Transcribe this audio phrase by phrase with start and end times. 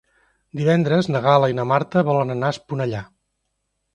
[0.59, 3.03] Divendres na Gal·la i na Marta volen anar a Esponellà.